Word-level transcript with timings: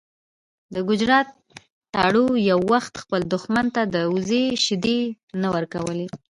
د 0.73 0.75
ګجرات 0.89 1.27
تارړ 1.93 2.29
یو 2.51 2.59
وخت 2.73 2.93
خپل 3.03 3.21
دښمن 3.33 3.65
ته 3.75 3.81
د 3.93 3.95
وزې 4.13 4.43
شیدې 4.65 4.99
نه 5.41 5.47
ورکولې. 5.55 6.07